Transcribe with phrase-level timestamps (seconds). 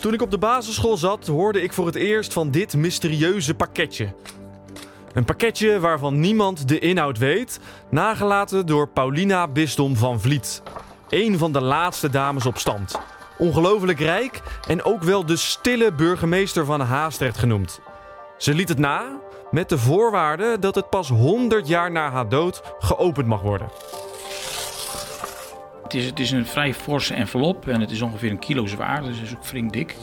[0.00, 4.12] Toen ik op de basisschool zat, hoorde ik voor het eerst van dit mysterieuze pakketje.
[5.12, 7.60] Een pakketje waarvan niemand de inhoud weet,
[7.90, 10.62] nagelaten door Paulina Bisdom van Vliet.
[11.08, 12.98] Een van de laatste dames op stand.
[13.38, 17.80] Ongelooflijk rijk en ook wel de stille burgemeester van Haastrecht genoemd.
[18.38, 19.20] Ze liet het na
[19.50, 23.68] met de voorwaarde dat het pas 100 jaar na haar dood geopend mag worden.
[25.90, 29.02] Het is, het is een vrij forse envelop en het is ongeveer een kilo zwaar,
[29.02, 29.96] dus het is ook flink dik.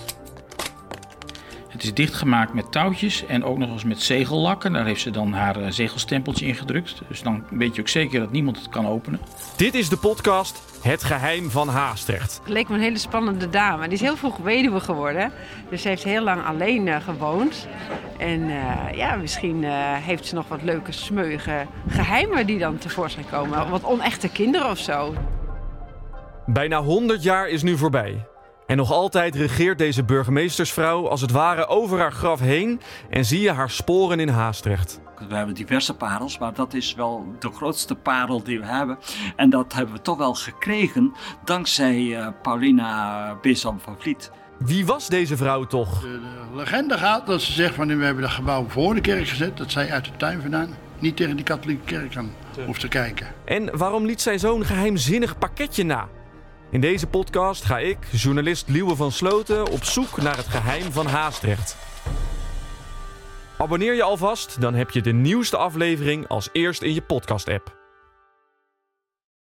[1.67, 4.73] Het is dichtgemaakt met touwtjes en ook nog eens met zegellakken.
[4.73, 7.01] Daar heeft ze dan haar eh, zegelstempeltje in gedrukt.
[7.07, 9.19] Dus dan weet je ook zeker dat niemand het kan openen.
[9.55, 12.39] Dit is de podcast Het Geheim van Haastrecht.
[12.43, 13.83] Het leek me een hele spannende dame.
[13.83, 15.31] Die is heel vroeg weduwe geworden.
[15.69, 17.67] Dus ze heeft heel lang alleen eh, gewoond.
[18.17, 23.29] En eh, ja, misschien eh, heeft ze nog wat leuke, smeuïge geheimen die dan tevoorschijn
[23.29, 23.69] komen.
[23.69, 25.13] Wat onechte kinderen of zo.
[26.49, 28.27] Bijna 100 jaar is nu voorbij.
[28.67, 33.41] En nog altijd regeert deze burgemeestersvrouw als het ware over haar graf heen en zie
[33.41, 34.99] je haar sporen in Haastrecht.
[35.27, 38.97] We hebben diverse parels, maar dat is wel de grootste parel die we hebben.
[39.35, 44.31] En dat hebben we toch wel gekregen dankzij eh, Paulina Bisson van Vliet.
[44.59, 46.01] Wie was deze vrouw toch?
[46.01, 46.19] De,
[46.51, 49.57] de legende gaat dat ze zegt van we hebben dat gebouw voor de kerk gezet.
[49.57, 52.31] Dat zij uit de tuin vandaan niet tegen die katholieke kerk aan
[52.65, 53.27] hoeft te kijken.
[53.45, 56.07] En waarom liet zij zo'n geheimzinnig pakketje na?
[56.69, 61.05] In deze podcast ga ik, journalist Liewe van Sloten, op zoek naar het geheim van
[61.05, 61.77] Haastrecht.
[63.57, 67.76] Abonneer je alvast, dan heb je de nieuwste aflevering als eerst in je podcast-app.